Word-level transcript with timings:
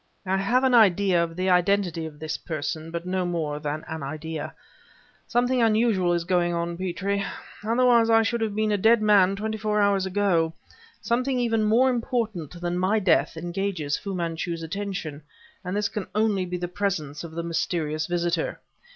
I 0.25 0.37
have 0.37 0.63
an 0.63 0.73
idea 0.73 1.23
of 1.23 1.35
the 1.35 1.51
identity 1.51 2.07
of 2.07 2.17
this 2.19 2.35
person, 2.35 2.89
but 2.89 3.05
no 3.05 3.23
more 3.23 3.59
than 3.59 3.85
an 3.87 4.01
idea. 4.01 4.55
Something 5.27 5.61
unusual 5.61 6.11
is 6.13 6.23
going 6.23 6.55
on, 6.55 6.75
Petrie; 6.75 7.23
otherwise 7.63 8.09
I 8.09 8.23
should 8.23 8.41
have 8.41 8.55
been 8.55 8.71
a 8.71 8.79
dead 8.79 8.99
man 9.03 9.35
twenty 9.35 9.59
four 9.59 9.79
hours 9.79 10.07
ago. 10.07 10.55
Something 11.01 11.39
even 11.39 11.63
more 11.63 11.87
important 11.91 12.59
than 12.61 12.79
my 12.79 12.97
death 12.97 13.37
engages 13.37 13.95
Fu 13.95 14.15
Manchu's 14.15 14.63
attention 14.63 15.21
and 15.63 15.77
this 15.77 15.87
can 15.89 16.07
only 16.15 16.47
be 16.47 16.57
the 16.57 16.67
presence 16.67 17.23
of 17.23 17.33
the 17.33 17.43
mysterious 17.43 18.07
visitor. 18.07 18.59